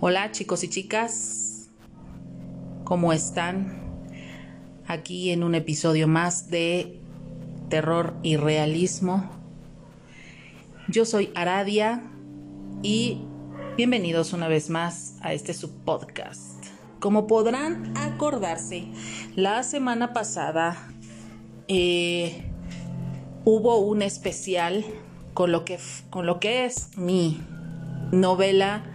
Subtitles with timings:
[0.00, 1.70] Hola chicos y chicas,
[2.84, 3.82] ¿cómo están?
[4.86, 7.00] Aquí en un episodio más de
[7.68, 9.28] Terror y Realismo.
[10.86, 12.04] Yo soy Aradia
[12.80, 13.22] y
[13.76, 16.64] bienvenidos una vez más a este subpodcast.
[17.00, 18.86] Como podrán acordarse,
[19.34, 20.92] la semana pasada
[21.66, 22.44] eh,
[23.44, 24.84] hubo un especial
[25.34, 27.40] con lo que, con lo que es mi
[28.12, 28.87] novela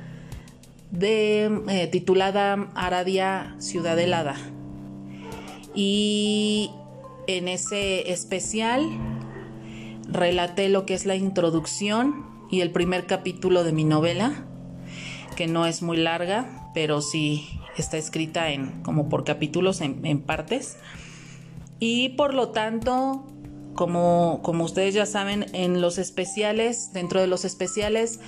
[0.94, 4.36] de, eh, titulada Aradia Ciudad Helada.
[5.76, 6.70] Y
[7.28, 8.88] en ese especial
[10.08, 14.46] relaté lo que es la introducción y el primer capítulo de mi novela,
[15.36, 20.22] que no es muy larga, pero sí está escrita en como por capítulos en, en
[20.22, 20.78] partes.
[21.80, 23.26] Y por lo tanto,
[23.74, 28.20] como, como ustedes ya saben, en los especiales, dentro de los especiales,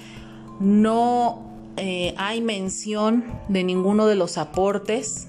[0.60, 5.28] no eh, hay mención de ninguno de los aportes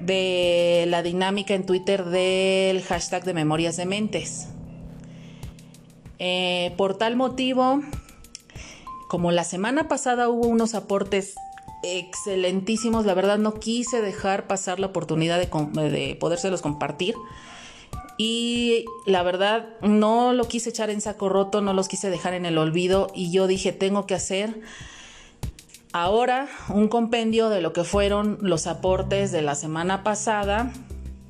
[0.00, 4.48] de la dinámica en Twitter del hashtag de Memorias de Mentes.
[6.18, 7.80] Eh, por tal motivo,
[9.08, 11.34] como la semana pasada hubo unos aportes
[11.82, 17.14] excelentísimos, la verdad no quise dejar pasar la oportunidad de, de podérselos compartir.
[18.16, 22.46] Y la verdad no lo quise echar en saco roto, no los quise dejar en
[22.46, 24.60] el olvido y yo dije tengo que hacer
[25.94, 30.72] ahora un compendio de lo que fueron los aportes de la semana pasada,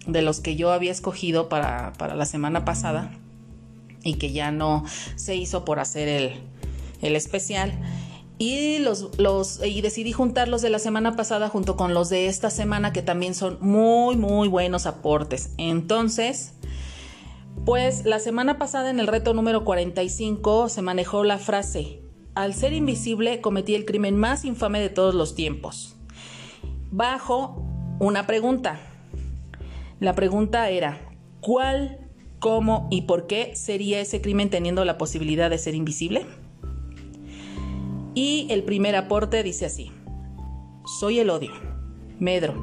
[0.07, 3.13] de los que yo había escogido para, la semana pasada
[4.03, 4.85] y que ya no
[5.17, 6.09] se hizo por hacer
[7.03, 7.75] el, especial.
[8.39, 12.49] Y, los, los, y decidí juntarlos de la semana pasada junto con los de esta
[12.49, 15.51] semana que también son muy, muy buenos aportes.
[15.59, 16.55] Entonces,
[17.67, 22.04] pues la semana pasada en el reto número 45 se manejó la frase
[22.35, 25.97] al ser invisible cometí el crimen más infame de todos los tiempos.
[26.91, 27.65] Bajo
[28.01, 28.81] una pregunta.
[30.01, 31.01] La pregunta era,
[31.41, 32.01] ¿cuál,
[32.41, 36.27] cómo y por qué sería ese crimen teniendo la posibilidad de ser invisible?
[38.15, 39.93] Y el primer aporte dice así,
[40.99, 41.53] soy el odio,
[42.19, 42.55] medro,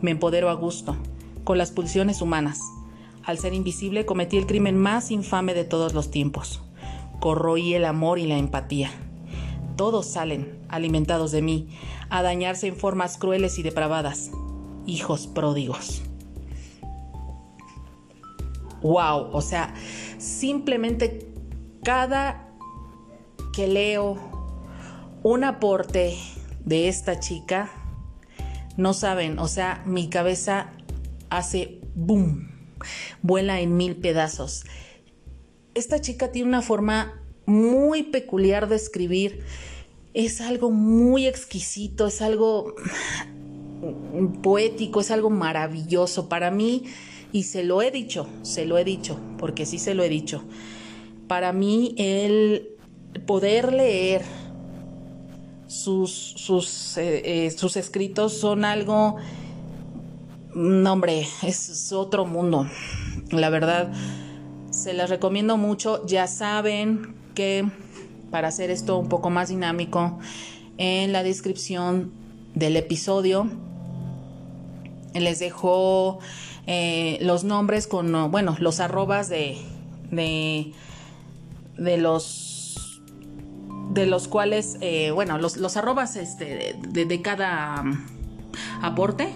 [0.00, 0.96] me empodero a gusto,
[1.44, 2.60] con las pulsiones humanas.
[3.24, 6.62] Al ser invisible cometí el crimen más infame de todos los tiempos
[7.20, 8.90] corroí el amor y la empatía.
[9.80, 11.70] Todos salen, alimentados de mí,
[12.10, 14.30] a dañarse en formas crueles y depravadas.
[14.84, 16.02] Hijos pródigos.
[18.82, 19.72] Wow, o sea,
[20.18, 21.32] simplemente
[21.82, 22.46] cada
[23.54, 24.18] que leo
[25.22, 26.14] un aporte
[26.62, 27.70] de esta chica,
[28.76, 30.72] no saben, o sea, mi cabeza
[31.30, 32.50] hace boom,
[33.22, 34.66] vuela en mil pedazos
[35.74, 37.19] esta chica tiene una forma
[37.50, 39.40] muy peculiar de escribir.
[40.14, 42.74] Es algo muy exquisito, es algo
[44.42, 46.84] poético, es algo maravilloso para mí
[47.32, 50.42] y se lo he dicho, se lo he dicho, porque sí se lo he dicho.
[51.28, 52.70] Para mí el
[53.26, 54.22] poder leer
[55.66, 59.16] sus, sus, eh, eh, sus escritos son algo,
[60.54, 62.66] no hombre, es otro mundo,
[63.30, 63.92] la verdad
[64.70, 66.04] se las recomiendo mucho.
[66.06, 67.19] Ya saben
[68.30, 70.18] para hacer esto un poco más dinámico,
[70.78, 72.12] en la descripción
[72.54, 73.48] del episodio
[75.14, 76.20] les dejo
[76.66, 79.58] eh, los nombres con, bueno, los arrobas de,
[80.10, 80.72] de,
[81.98, 83.02] los
[83.90, 87.82] de los cuales, eh, bueno, los, los arrobas este, de, cada
[88.82, 89.28] aporte.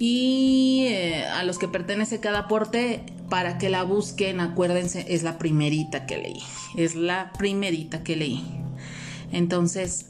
[0.00, 5.38] Y eh, a los que pertenece cada aporte para que la busquen, acuérdense, es la
[5.38, 6.42] primerita que leí.
[6.76, 8.44] Es la primerita que leí.
[9.32, 10.06] Entonces,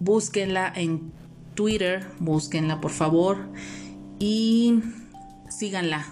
[0.00, 1.12] búsquenla en
[1.54, 3.48] Twitter, búsquenla por favor
[4.18, 4.80] y
[5.48, 6.06] síganla.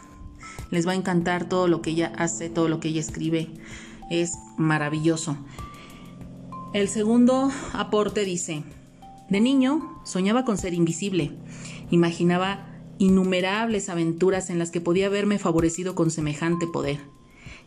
[0.70, 3.50] Les va a encantar todo lo que ella hace, todo lo que ella escribe.
[4.10, 5.36] Es maravilloso.
[6.72, 8.62] El segundo aporte dice,
[9.28, 11.32] de niño soñaba con ser invisible.
[11.90, 12.71] Imaginaba
[13.02, 17.00] innumerables aventuras en las que podía haberme favorecido con semejante poder.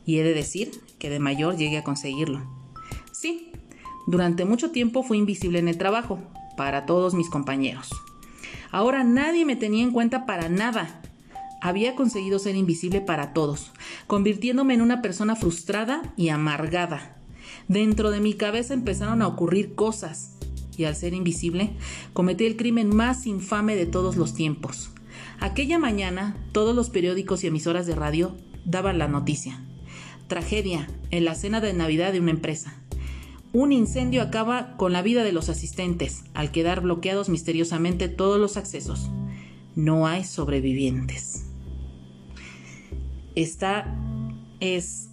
[0.06, 2.42] Y he de decir que de mayor llegué a conseguirlo.
[3.12, 3.52] Sí,
[4.08, 6.22] durante mucho tiempo fui invisible en el trabajo,
[6.56, 7.90] para todos mis compañeros.
[8.72, 11.02] Ahora nadie me tenía en cuenta para nada.
[11.62, 13.74] Había conseguido ser invisible para todos,
[14.08, 17.18] convirtiéndome en una persona frustrada y amargada.
[17.68, 20.38] Dentro de mi cabeza empezaron a ocurrir cosas,
[20.78, 21.72] y al ser invisible,
[22.14, 24.92] cometí el crimen más infame de todos los tiempos.
[25.39, 28.36] Aquella mañana, todos los periódicos y emisoras de radio
[28.66, 29.62] daban la noticia.
[30.27, 32.74] Tragedia en la cena de Navidad de una empresa.
[33.54, 38.57] Un incendio acaba con la vida de los asistentes al quedar bloqueados misteriosamente todos los
[38.57, 39.10] accesos.
[39.75, 41.45] No hay sobrevivientes.
[43.36, 43.95] Esta
[44.60, 45.10] es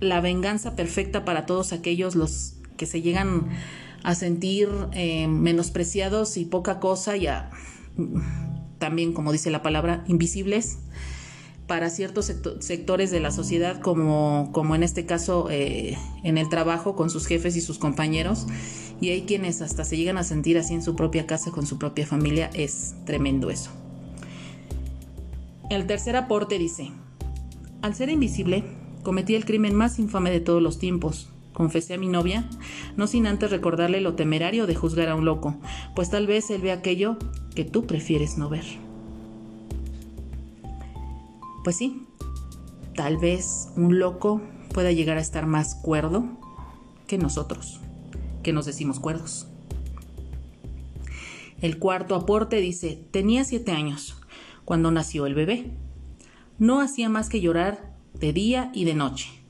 [0.00, 3.48] la venganza perfecta para todos aquellos los que se llegan
[4.02, 7.50] a sentir eh, menospreciados y poca cosa y a,
[8.84, 10.76] también, como dice la palabra, invisibles
[11.66, 16.94] para ciertos sectores de la sociedad, como, como en este caso eh, en el trabajo
[16.94, 18.46] con sus jefes y sus compañeros.
[19.00, 21.78] Y hay quienes hasta se llegan a sentir así en su propia casa, con su
[21.78, 22.50] propia familia.
[22.52, 23.70] Es tremendo eso.
[25.70, 26.90] El tercer aporte dice,
[27.80, 28.64] al ser invisible,
[29.02, 31.30] cometí el crimen más infame de todos los tiempos.
[31.54, 32.46] Confesé a mi novia,
[32.96, 35.56] no sin antes recordarle lo temerario de juzgar a un loco,
[35.94, 37.16] pues tal vez él ve aquello
[37.54, 38.64] que tú prefieres no ver.
[41.62, 42.02] Pues sí,
[42.94, 44.42] tal vez un loco
[44.72, 46.26] pueda llegar a estar más cuerdo
[47.06, 47.80] que nosotros,
[48.42, 49.46] que nos decimos cuerdos.
[51.60, 54.20] El cuarto aporte dice, tenía siete años
[54.64, 55.70] cuando nació el bebé.
[56.58, 59.43] No hacía más que llorar de día y de noche.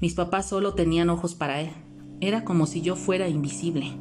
[0.00, 1.70] Mis papás solo tenían ojos para él.
[2.20, 3.92] Era como si yo fuera invisible.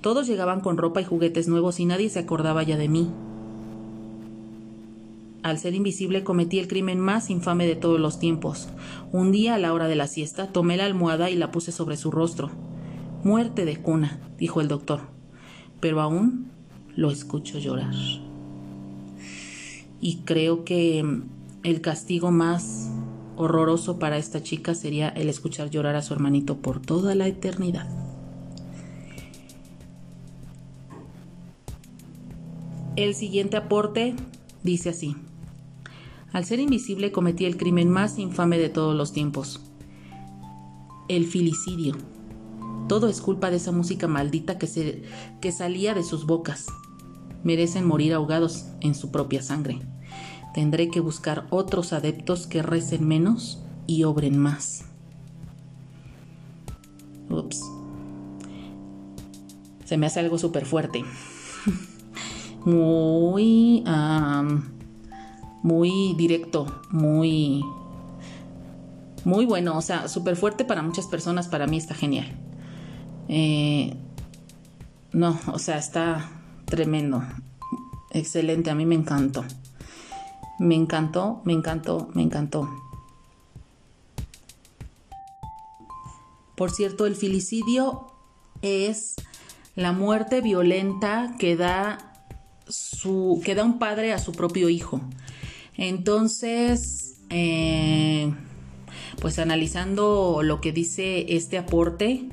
[0.00, 3.10] Todos llegaban con ropa y juguetes nuevos y nadie se acordaba ya de mí
[5.44, 8.70] al ser invisible cometí el crimen más infame de todos los tiempos.
[9.12, 11.98] Un día a la hora de la siesta tomé la almohada y la puse sobre
[11.98, 12.50] su rostro.
[13.24, 15.02] Muerte de cuna, dijo el doctor,
[15.80, 16.50] pero aún
[16.96, 17.92] lo escucho llorar.
[20.00, 21.04] Y creo que
[21.62, 22.90] el castigo más
[23.36, 27.88] horroroso para esta chica sería el escuchar llorar a su hermanito por toda la eternidad.
[32.96, 34.14] El siguiente aporte
[34.62, 35.16] dice así.
[36.32, 39.60] Al ser invisible cometí el crimen más infame de todos los tiempos.
[41.08, 41.96] El filicidio.
[42.88, 45.02] Todo es culpa de esa música maldita que, se,
[45.40, 46.66] que salía de sus bocas.
[47.42, 49.80] Merecen morir ahogados en su propia sangre.
[50.54, 54.84] Tendré que buscar otros adeptos que recen menos y obren más.
[57.28, 57.60] Ups.
[59.84, 61.04] Se me hace algo súper fuerte.
[62.64, 63.84] Muy
[65.64, 67.64] muy directo, muy,
[69.24, 72.26] muy bueno, o sea, súper fuerte para muchas personas, para mí está genial.
[73.28, 73.96] Eh,
[75.12, 76.30] no, o sea, está
[76.66, 77.22] tremendo,
[78.10, 79.42] excelente, a mí me encantó.
[80.58, 82.68] Me encantó, me encantó, me encantó.
[86.56, 88.06] Por cierto, el filicidio
[88.62, 89.16] es
[89.74, 92.10] la muerte violenta que da
[93.44, 95.00] que da un padre a su propio hijo.
[95.76, 98.32] Entonces, eh,
[99.20, 102.28] pues analizando lo que dice este aporte,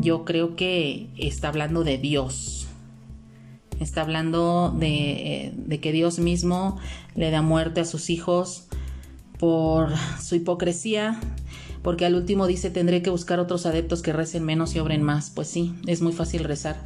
[0.00, 2.57] yo creo que está hablando de Dios.
[3.80, 6.78] Está hablando de, eh, de, que Dios mismo
[7.14, 8.66] le da muerte a sus hijos
[9.38, 9.90] por
[10.20, 11.20] su hipocresía,
[11.82, 15.30] porque al último dice tendré que buscar otros adeptos que recen menos y obren más.
[15.30, 16.76] Pues sí, es muy fácil rezar,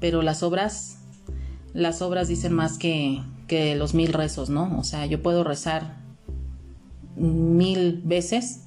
[0.00, 0.98] pero las obras,
[1.72, 4.76] las obras dicen más que, que los mil rezos, ¿no?
[4.78, 6.02] O sea, yo puedo rezar
[7.16, 8.64] mil veces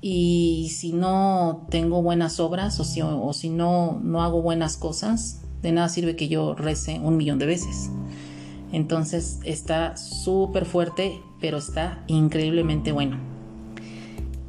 [0.00, 5.43] y si no tengo buenas obras o si, o si no, no hago buenas cosas,
[5.64, 7.90] de nada sirve que yo rece un millón de veces.
[8.70, 13.16] Entonces está súper fuerte, pero está increíblemente bueno.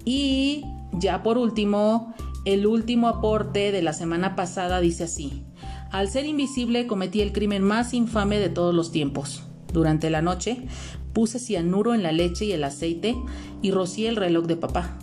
[0.03, 2.13] Y ya por último,
[2.45, 5.43] el último aporte de la semana pasada dice así.
[5.91, 9.43] Al ser invisible cometí el crimen más infame de todos los tiempos.
[9.71, 10.67] Durante la noche
[11.13, 13.15] puse cianuro en la leche y el aceite
[13.61, 14.97] y rocié el reloj de papá.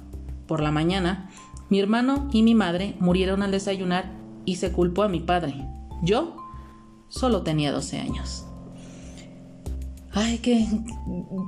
[0.47, 1.31] Por la mañana,
[1.71, 4.12] mi hermano y mi madre murieron al desayunar
[4.45, 5.54] y se culpó a mi padre.
[6.02, 6.37] Yo
[7.09, 8.44] solo tenía 12 años.
[10.12, 10.66] Ay, qué,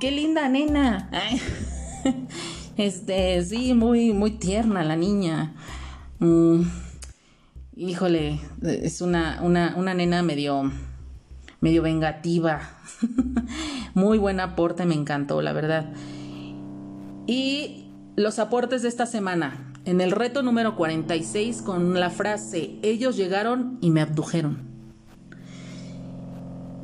[0.00, 1.10] qué linda nena.
[2.76, 5.54] Este, sí, muy, muy tierna la niña.
[6.18, 6.62] Mm,
[7.76, 10.72] híjole, es una, una, una nena medio,
[11.60, 12.62] medio vengativa.
[13.94, 15.92] Muy buen aporte, me encantó, la verdad.
[17.28, 19.72] Y los aportes de esta semana.
[19.86, 24.62] En el reto número 46 con la frase, ellos llegaron y me abdujeron.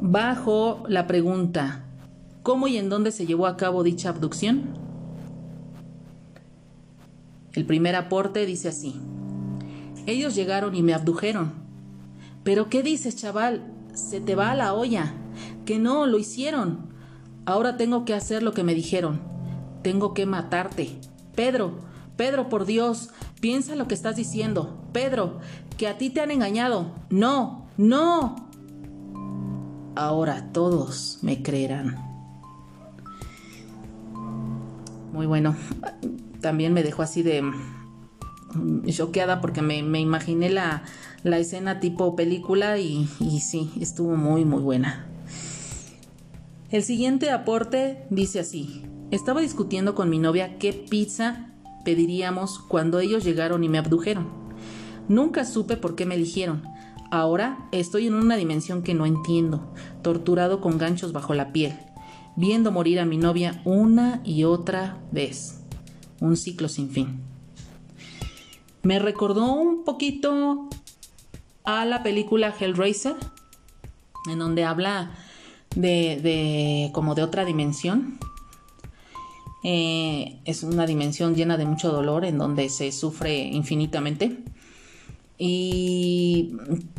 [0.03, 1.85] Bajo la pregunta,
[2.43, 4.69] ¿cómo y en dónde se llevó a cabo dicha abducción?
[7.55, 8.95] El primer aporte dice así,
[10.07, 11.53] ellos llegaron y me abdujeron.
[12.45, 13.65] Pero ¿qué dices, chaval?
[13.95, 15.15] Se te va a la olla.
[15.65, 16.91] Que no, lo hicieron.
[17.47, 19.21] Ahora tengo que hacer lo que me dijeron.
[19.83, 20.99] Tengo que matarte.
[21.35, 24.77] Pedro, Pedro, por Dios, Piensa lo que estás diciendo.
[24.93, 25.41] Pedro,
[25.79, 26.93] que a ti te han engañado.
[27.09, 28.37] No, no.
[29.97, 31.97] Ahora todos me creerán.
[35.13, 35.57] Muy bueno.
[36.43, 40.83] También me dejó así de mm, choqueada porque me, imaginé la,
[41.25, 45.07] escena tipo película y, y sí, estuvo muy, muy buena.
[46.71, 48.85] El siguiente aporte dice así.
[49.11, 51.50] Estaba discutiendo con mi novia qué pizza
[51.85, 54.29] pediríamos cuando ellos llegaron y me abdujeron.
[55.09, 56.63] Nunca supe por qué me eligieron.
[57.11, 59.73] Ahora estoy en una dimensión que no entiendo,
[60.03, 61.77] torturado con ganchos bajo la piel,
[62.37, 65.61] viendo morir a mi novia una y otra vez.
[66.21, 67.21] Un ciclo sin fin.
[68.83, 70.69] Me recordó un poquito
[71.65, 73.17] a la película Hellraiser,
[74.31, 75.11] en donde habla
[75.75, 78.19] de, de como de otra dimensión,
[79.63, 84.39] eh, es una dimensión llena de mucho dolor en donde se sufre infinitamente.
[85.37, 86.57] Y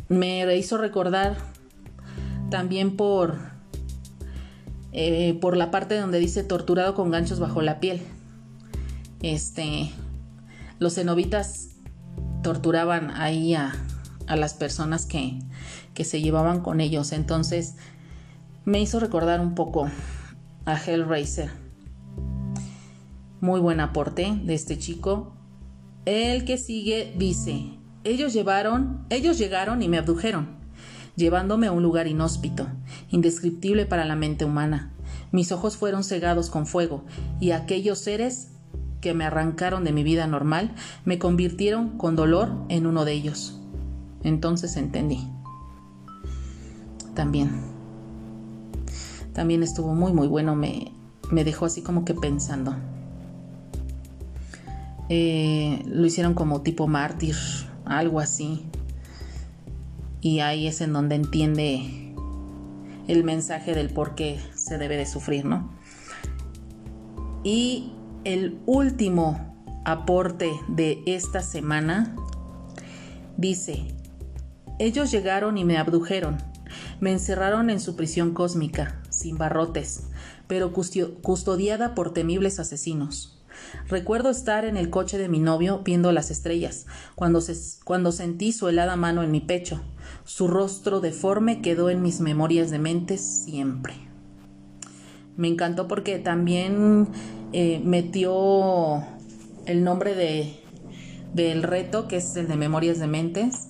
[0.08, 1.36] me hizo recordar
[2.50, 3.38] también por,
[4.92, 8.02] eh, por la parte donde dice torturado con ganchos bajo la piel.
[9.22, 9.90] Este,
[10.78, 11.68] los cenobitas
[12.42, 13.72] torturaban ahí a,
[14.26, 15.38] a las personas que,
[15.94, 17.12] que se llevaban con ellos.
[17.12, 17.76] Entonces
[18.64, 19.88] me hizo recordar un poco
[20.64, 21.61] a Hellraiser
[23.42, 25.32] muy buen aporte de este chico.
[26.04, 30.46] El que sigue dice, ellos llevaron, ellos llegaron y me abdujeron,
[31.16, 32.68] llevándome a un lugar inhóspito,
[33.10, 34.92] indescriptible para la mente humana.
[35.32, 37.04] Mis ojos fueron cegados con fuego
[37.40, 38.52] y aquellos seres
[39.00, 43.60] que me arrancaron de mi vida normal me convirtieron con dolor en uno de ellos.
[44.22, 45.28] Entonces entendí.
[47.14, 47.50] También.
[49.32, 50.92] También estuvo muy muy bueno, me,
[51.32, 52.76] me dejó así como que pensando.
[55.14, 57.36] Eh, lo hicieron como tipo mártir,
[57.84, 58.64] algo así.
[60.22, 62.14] Y ahí es en donde entiende
[63.08, 65.70] el mensaje del por qué se debe de sufrir, ¿no?
[67.44, 67.92] Y
[68.24, 69.54] el último
[69.84, 72.16] aporte de esta semana
[73.36, 73.94] dice,
[74.78, 76.38] ellos llegaron y me abdujeron,
[77.00, 80.04] me encerraron en su prisión cósmica, sin barrotes,
[80.46, 83.41] pero custodiada por temibles asesinos.
[83.88, 87.40] Recuerdo estar en el coche de mi novio viendo las estrellas, cuando,
[87.84, 89.80] cuando sentí su helada mano en mi pecho.
[90.24, 93.94] Su rostro deforme quedó en mis memorias de mente siempre.
[95.36, 97.08] Me encantó porque también
[97.52, 99.02] eh, metió
[99.66, 100.60] el nombre de,
[101.34, 103.68] del reto, que es el de Memorias de Mentes,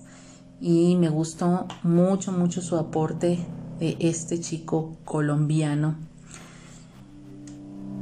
[0.61, 3.39] y me gustó mucho, mucho su aporte
[3.79, 5.97] de este chico colombiano.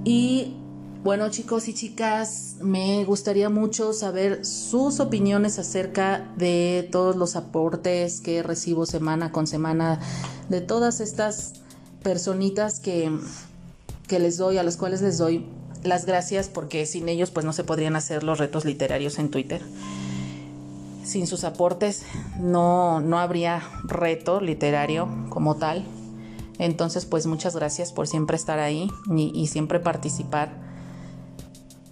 [0.04, 0.54] Y
[1.02, 8.20] bueno chicos y chicas, me gustaría mucho saber sus opiniones acerca de todos los aportes
[8.20, 9.98] que recibo semana con semana,
[10.50, 11.54] de todas estas
[12.02, 13.10] personitas que,
[14.08, 15.46] que les doy, a las cuales les doy
[15.82, 19.62] las gracias porque sin ellos pues no se podrían hacer los retos literarios en Twitter.
[21.02, 22.02] Sin sus aportes
[22.38, 25.86] no, no habría reto literario como tal.
[26.58, 30.69] Entonces pues muchas gracias por siempre estar ahí y, y siempre participar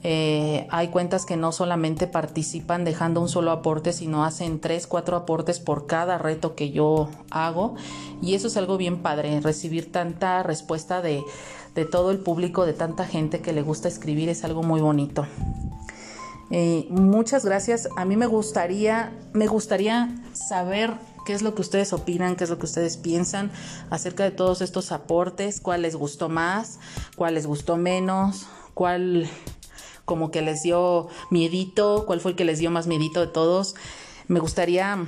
[0.04, 5.16] eh, hay cuentas que no solamente participan dejando un solo aporte, sino hacen tres, cuatro
[5.16, 7.74] aportes por cada reto que yo hago.
[8.22, 11.24] Y eso es algo bien padre, recibir tanta respuesta de,
[11.90, 15.26] todo el público, de tanta gente que le gusta escribir, es algo muy bonito.
[16.50, 17.88] Eh, muchas gracias.
[17.96, 22.50] A mí me gustaría, me gustaría saber qué es lo que ustedes opinan, qué es
[22.50, 23.52] lo que ustedes piensan
[23.90, 26.80] acerca de todos estos aportes, cuál les gustó más,
[27.16, 29.28] cuál les gustó menos, cuál
[30.08, 33.76] como que les dio miedito, cuál fue el que les dio más miedito de todos.
[34.26, 35.06] Me gustaría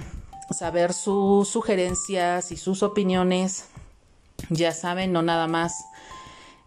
[0.51, 3.65] saber sus sugerencias y sus opiniones.
[4.51, 5.75] Ya saben, no nada más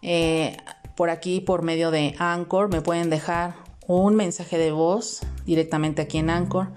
[0.02, 0.58] eh,
[0.96, 3.56] por aquí, por medio de Anchor, me pueden dejar
[3.88, 6.70] un mensaje de voz directamente aquí en Anchor.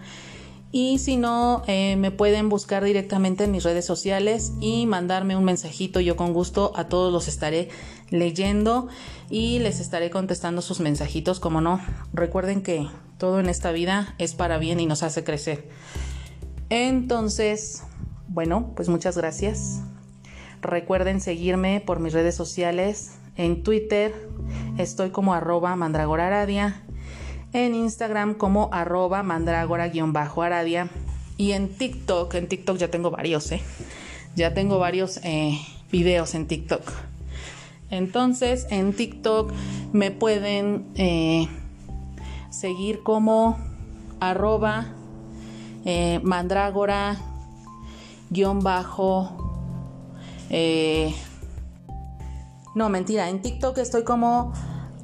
[0.72, 5.44] Y si no, eh, me pueden buscar directamente en mis redes sociales y mandarme un
[5.44, 6.00] mensajito.
[6.00, 7.70] Yo con gusto a todos los estaré
[8.10, 8.88] leyendo
[9.30, 11.80] y les estaré contestando sus mensajitos, como no.
[12.12, 15.68] Recuerden que todo en esta vida es para bien y nos hace crecer.
[16.68, 17.82] Entonces,
[18.28, 19.80] bueno, pues muchas gracias.
[20.62, 23.12] Recuerden seguirme por mis redes sociales.
[23.36, 24.28] En Twitter
[24.78, 26.82] estoy como arroba mandragoraradia.
[27.52, 30.90] En Instagram como arroba mandragora-aradia.
[31.36, 33.62] Y en TikTok, en TikTok ya tengo varios, ¿eh?
[34.34, 35.58] Ya tengo varios eh,
[35.90, 36.82] videos en TikTok.
[37.90, 39.52] Entonces en TikTok
[39.92, 41.48] me pueden eh,
[42.50, 43.58] seguir como
[44.20, 44.86] arroba
[45.84, 47.16] eh, mandrágora
[48.30, 49.36] guion bajo
[50.50, 51.14] eh,
[52.74, 54.52] no mentira en TikTok estoy como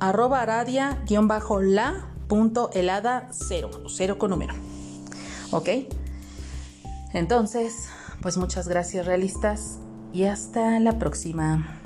[0.00, 4.54] arroba aradia guion bajo la punto helada cero cero con número.
[5.52, 5.68] Ok.
[7.12, 7.88] Entonces
[8.22, 9.78] pues muchas gracias realistas
[10.12, 11.81] y hasta la próxima